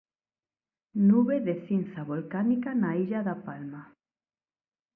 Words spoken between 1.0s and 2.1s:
Nube de cinza